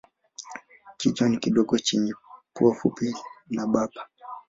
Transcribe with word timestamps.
Kichwa 0.97 1.29
ni 1.29 1.37
kidogo 1.37 1.77
chenye 1.79 2.13
pua 2.53 2.75
fupi 2.75 3.15
na 3.49 3.67
bapa. 3.67 4.07